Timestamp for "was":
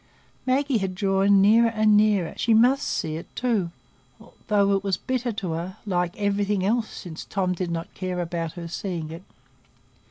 4.83-4.97